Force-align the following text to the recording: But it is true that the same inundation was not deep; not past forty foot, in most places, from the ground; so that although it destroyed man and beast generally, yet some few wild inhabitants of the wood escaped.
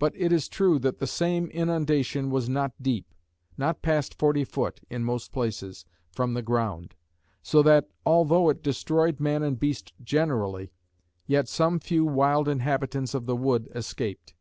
But 0.00 0.12
it 0.16 0.32
is 0.32 0.48
true 0.48 0.80
that 0.80 0.98
the 0.98 1.06
same 1.06 1.46
inundation 1.46 2.30
was 2.32 2.48
not 2.48 2.72
deep; 2.82 3.06
not 3.56 3.80
past 3.80 4.18
forty 4.18 4.42
foot, 4.42 4.80
in 4.90 5.04
most 5.04 5.30
places, 5.30 5.84
from 6.10 6.34
the 6.34 6.42
ground; 6.42 6.96
so 7.44 7.62
that 7.62 7.88
although 8.04 8.48
it 8.48 8.64
destroyed 8.64 9.20
man 9.20 9.44
and 9.44 9.60
beast 9.60 9.92
generally, 10.02 10.72
yet 11.28 11.46
some 11.48 11.78
few 11.78 12.04
wild 12.04 12.48
inhabitants 12.48 13.14
of 13.14 13.26
the 13.26 13.36
wood 13.36 13.68
escaped. 13.72 14.34